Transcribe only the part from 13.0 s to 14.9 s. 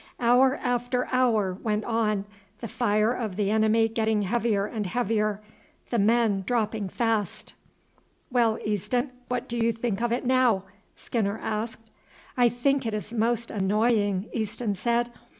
most annoying," Easton